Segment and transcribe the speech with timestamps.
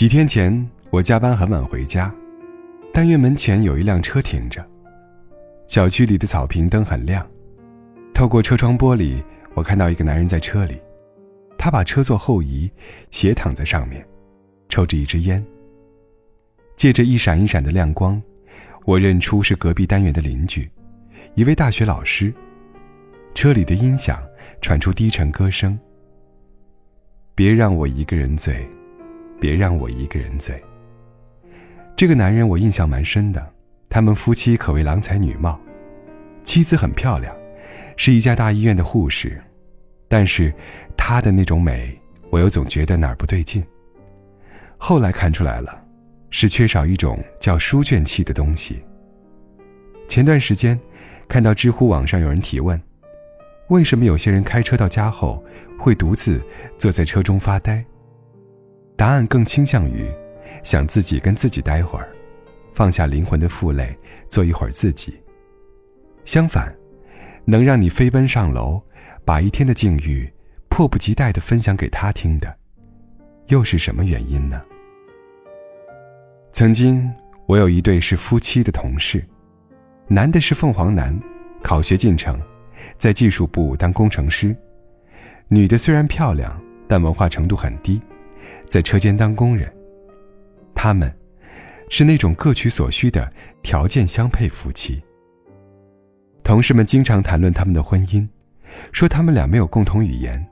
[0.00, 2.10] 几天前，我加班很晚回家，
[2.90, 4.66] 单元门前有一辆车停着。
[5.66, 7.30] 小区里的草坪灯很亮，
[8.14, 10.80] 透过车窗玻璃，我看到一个男人在车里，
[11.58, 12.72] 他把车座后移，
[13.10, 14.02] 斜躺在上面，
[14.70, 15.44] 抽着一支烟。
[16.78, 18.22] 借着一闪一闪的亮光，
[18.86, 20.66] 我认出是隔壁单元的邻居，
[21.34, 22.32] 一位大学老师。
[23.34, 24.18] 车里的音响
[24.62, 25.78] 传出低沉歌声
[27.36, 28.66] ：“别让我一个人醉。”
[29.40, 30.62] 别让我一个人醉。
[31.96, 33.54] 这个男人我印象蛮深的，
[33.88, 35.58] 他们夫妻可谓郎才女貌，
[36.44, 37.34] 妻子很漂亮，
[37.96, 39.42] 是一家大医院的护士，
[40.06, 40.52] 但是
[40.96, 41.98] 她的那种美，
[42.30, 43.64] 我又总觉得哪儿不对劲。
[44.78, 45.82] 后来看出来了，
[46.30, 48.82] 是缺少一种叫书卷气的东西。
[50.08, 50.78] 前段时间，
[51.28, 52.80] 看到知乎网上有人提问，
[53.68, 55.44] 为什么有些人开车到家后
[55.78, 56.42] 会独自
[56.78, 57.84] 坐在车中发呆？
[59.00, 60.12] 答案更倾向于，
[60.62, 62.06] 想自己跟自己待会儿，
[62.74, 63.98] 放下灵魂的负累，
[64.28, 65.18] 做一会儿自己。
[66.26, 66.70] 相反，
[67.46, 68.78] 能让你飞奔上楼，
[69.24, 70.30] 把一天的境遇
[70.68, 72.54] 迫不及待地分享给他听的，
[73.46, 74.60] 又是什么原因呢？
[76.52, 77.10] 曾经，
[77.46, 79.26] 我有一对是夫妻的同事，
[80.08, 81.18] 男的是凤凰男，
[81.62, 82.38] 考学进城，
[82.98, 84.54] 在技术部当工程师；
[85.48, 87.98] 女的虽然漂亮，但文化程度很低。
[88.70, 89.68] 在车间当工人，
[90.76, 91.12] 他们，
[91.88, 93.28] 是那种各取所需的
[93.62, 95.02] 条件相配夫妻。
[96.44, 98.26] 同事们经常谈论他们的婚姻，
[98.92, 100.46] 说他们俩没有共同语言，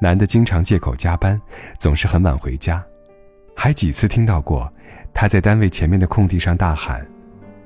[0.00, 1.40] 男的经常借口加班，
[1.78, 2.84] 总是很晚回家，
[3.54, 4.70] 还几次听到过
[5.14, 7.06] 他在单位前面的空地上大喊：“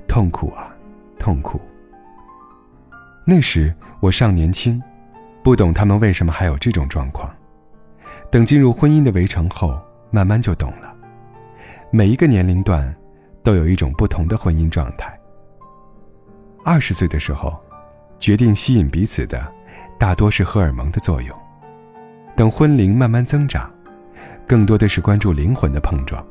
[0.06, 0.77] 痛苦啊，
[1.19, 1.58] 痛苦。”
[3.24, 4.80] 那时我尚年轻，
[5.42, 7.34] 不懂他们为什么还有这种状况。
[8.30, 9.83] 等进入婚姻的围城后。
[10.17, 10.97] 慢慢就懂了，
[11.91, 12.96] 每一个年龄段，
[13.42, 15.14] 都有一种不同的婚姻状态。
[16.64, 17.55] 二十岁的时候，
[18.18, 19.46] 决定吸引彼此的，
[19.98, 21.39] 大多是荷尔蒙的作用。
[22.35, 23.70] 等婚龄慢慢增长，
[24.48, 26.24] 更多的是关注灵魂的碰撞，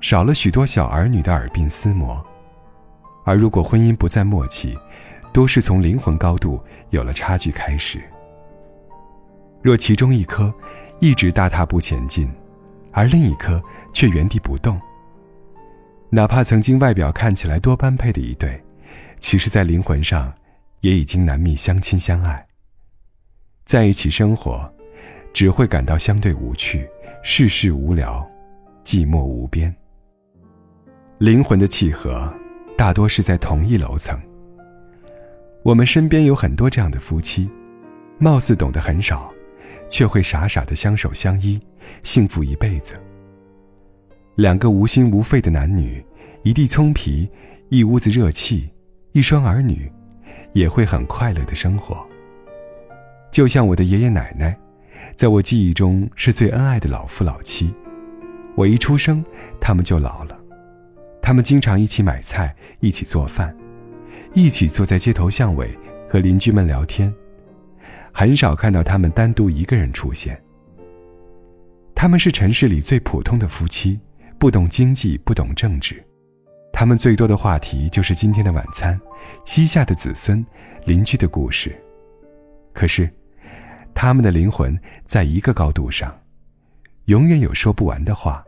[0.00, 2.24] 少了许多小儿女的耳鬓厮磨。
[3.24, 4.78] 而如果婚姻不再默契，
[5.32, 8.00] 多是从灵魂高度有了差距开始。
[9.60, 10.54] 若其中一颗
[11.00, 12.32] 一直大踏步前进，
[12.92, 14.80] 而另一颗却原地不动。
[16.10, 18.62] 哪怕曾经外表看起来多般配的一对，
[19.18, 20.32] 其实，在灵魂上，
[20.80, 22.46] 也已经难觅相亲相爱。
[23.64, 24.70] 在一起生活，
[25.32, 26.86] 只会感到相对无趣，
[27.22, 28.28] 世事无聊，
[28.84, 29.74] 寂寞无边。
[31.18, 32.30] 灵魂的契合，
[32.76, 34.20] 大多是在同一楼层。
[35.62, 37.48] 我们身边有很多这样的夫妻，
[38.18, 39.32] 貌似懂得很少。
[39.92, 41.60] 却会傻傻的相守相依，
[42.02, 42.94] 幸福一辈子。
[44.36, 46.02] 两个无心无肺的男女，
[46.44, 47.30] 一地葱皮，
[47.68, 48.70] 一屋子热气，
[49.12, 49.92] 一双儿女，
[50.54, 52.02] 也会很快乐的生活。
[53.30, 54.58] 就像我的爷爷奶奶，
[55.14, 57.74] 在我记忆中是最恩爱的老夫老妻。
[58.56, 59.22] 我一出生，
[59.60, 60.38] 他们就老了。
[61.20, 63.54] 他们经常一起买菜，一起做饭，
[64.32, 67.12] 一起坐在街头巷尾和邻居们聊天。
[68.12, 70.40] 很少看到他们单独一个人出现。
[71.94, 73.98] 他们是城市里最普通的夫妻，
[74.38, 76.02] 不懂经济，不懂政治，
[76.72, 79.00] 他们最多的话题就是今天的晚餐、
[79.44, 80.44] 膝下的子孙、
[80.84, 81.74] 邻居的故事。
[82.72, 83.08] 可是，
[83.94, 86.12] 他们的灵魂在一个高度上，
[87.04, 88.44] 永远有说不完的话。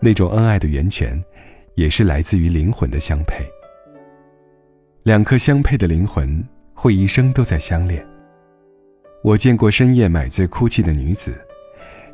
[0.00, 1.22] 那种恩爱的源泉，
[1.76, 3.44] 也是来自于灵魂的相配。
[5.04, 6.44] 两颗相配的灵魂，
[6.74, 8.06] 会一生都在相恋。
[9.22, 11.38] 我见过深夜买醉哭泣的女子，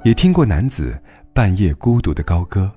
[0.03, 0.99] 也听过男子
[1.33, 2.71] 半夜孤独的高歌，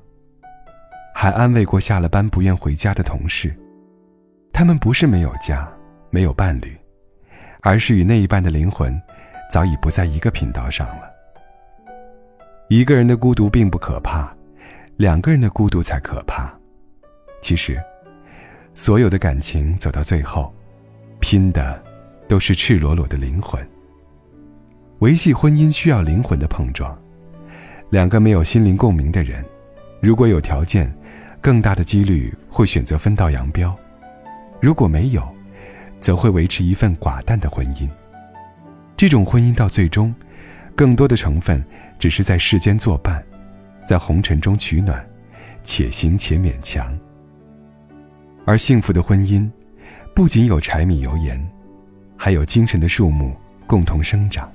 [1.15, 3.51] 还安慰过下了班不愿回家的同事。
[4.53, 5.67] 他们不是没有家，
[6.11, 6.77] 没有伴侣，
[7.61, 8.95] 而是与那一半的灵魂
[9.51, 11.09] 早已不在一个频道上了。
[12.67, 14.31] 一个人的孤独并不可怕，
[14.95, 16.53] 两个人的孤独才可怕。
[17.41, 17.81] 其实，
[18.75, 20.53] 所有的感情走到最后，
[21.19, 21.83] 拼的
[22.27, 23.67] 都是赤裸裸的灵魂。
[24.99, 26.97] 维系婚姻需要灵魂的碰撞，
[27.89, 29.45] 两个没有心灵共鸣的人，
[30.01, 30.93] 如果有条件，
[31.39, 33.73] 更大的几率会选择分道扬镳；
[34.59, 35.25] 如果没有，
[36.01, 37.89] 则会维持一份寡淡的婚姻。
[38.97, 40.13] 这种婚姻到最终，
[40.75, 41.63] 更多的成分
[41.97, 43.23] 只是在世间作伴，
[43.85, 45.01] 在红尘中取暖，
[45.63, 46.93] 且行且勉强。
[48.43, 49.49] 而幸福的婚姻，
[50.13, 51.41] 不仅有柴米油盐，
[52.17, 53.33] 还有精神的树木
[53.65, 54.51] 共同生长。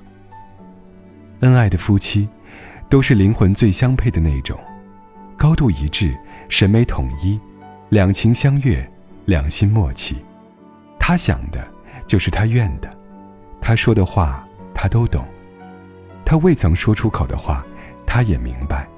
[1.44, 2.26] 恩爱的夫妻，
[2.88, 4.58] 都是灵魂最相配的那种，
[5.37, 6.19] 高度一致，
[6.49, 7.38] 审美统一，
[7.91, 8.91] 两情相悦，
[9.26, 10.17] 两心默契。
[10.99, 11.70] 他想的，
[12.06, 12.88] 就是他愿的；
[13.61, 14.43] 他说的话，
[14.75, 15.23] 他都懂；
[16.25, 17.62] 他未曾说出口的话，
[18.06, 18.88] 他也明白。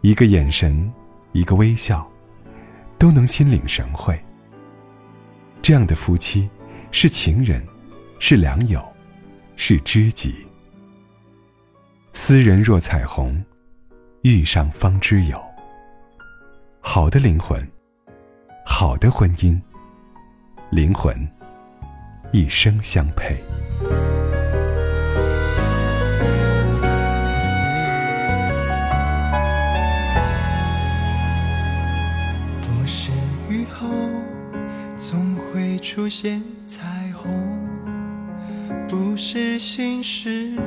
[0.00, 0.92] 一个眼神，
[1.30, 2.04] 一个微笑，
[2.98, 4.20] 都能心领神会。
[5.62, 6.50] 这样的夫妻，
[6.90, 7.64] 是情人，
[8.18, 8.84] 是良友，
[9.54, 10.44] 是知己。
[12.14, 13.42] 斯人若彩虹，
[14.20, 15.42] 遇上方知有。
[16.78, 17.66] 好的灵魂，
[18.66, 19.58] 好的婚姻，
[20.70, 21.16] 灵魂
[22.30, 23.42] 一生相配。
[32.60, 33.10] 不是
[33.48, 33.88] 雨后
[34.98, 37.58] 总会出现彩虹，
[38.86, 40.58] 不是心事。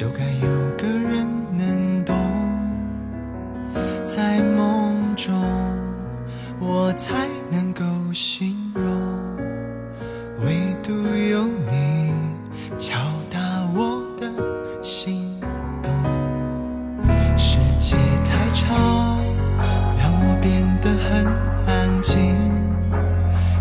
[0.00, 0.48] 就该有
[0.78, 2.16] 个人能懂，
[4.02, 5.38] 在梦中
[6.58, 8.82] 我才能够形容，
[10.42, 12.14] 唯独有你
[12.78, 12.96] 敲
[13.28, 13.38] 打
[13.74, 15.38] 我的心
[15.82, 15.92] 动。
[17.36, 17.94] 世界
[18.24, 18.74] 太吵，
[19.98, 21.26] 让我变得很
[21.66, 22.34] 安静，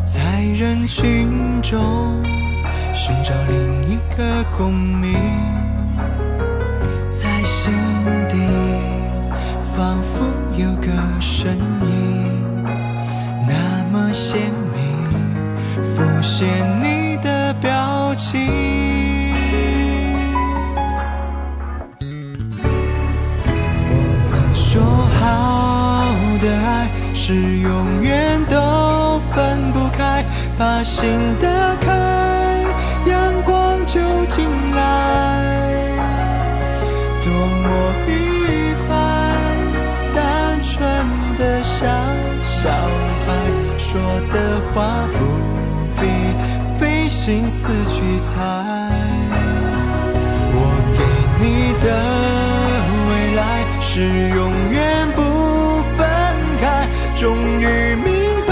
[0.05, 2.23] 在人群中
[2.93, 5.19] 寻找另一个共鸣。
[7.09, 7.73] 在心
[8.27, 8.35] 底
[9.75, 10.25] 仿佛
[10.57, 10.87] 有个
[11.19, 12.63] 身影，
[13.47, 13.53] 那
[13.91, 14.79] 么鲜明，
[15.83, 16.47] 浮现
[16.81, 18.39] 你的表情。
[23.91, 23.93] 我
[24.31, 24.81] 们说
[25.19, 30.23] 好的爱是永远都分不开，
[30.57, 31.75] 把心的
[47.29, 48.33] 心思去猜。
[50.51, 50.57] 我
[50.97, 50.99] 给
[51.39, 51.45] 你
[51.79, 51.85] 的
[53.07, 53.39] 未来
[53.79, 54.39] 是永
[54.71, 55.21] 远不
[55.95, 55.99] 分
[56.59, 58.09] 开，终于明
[58.47, 58.51] 白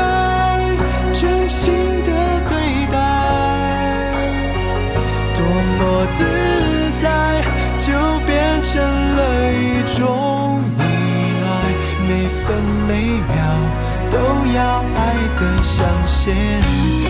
[1.12, 1.74] 真心
[2.06, 2.12] 的
[2.48, 2.54] 对
[2.94, 2.96] 待，
[5.34, 5.42] 多
[5.80, 6.22] 么自
[7.02, 7.42] 在，
[7.80, 7.88] 就
[8.28, 8.78] 变成
[9.16, 9.20] 了
[9.54, 10.80] 一种依
[11.42, 11.50] 赖。
[12.08, 12.10] 每
[12.46, 12.46] 分
[12.88, 12.92] 每
[13.26, 13.36] 秒
[14.12, 14.16] 都
[14.54, 14.62] 要
[14.94, 14.98] 爱
[15.36, 15.76] 得像
[16.06, 16.22] 现
[17.02, 17.06] 在。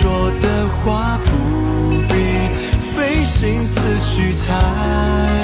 [0.00, 2.48] 说的话不必
[2.94, 5.41] 费心思去猜。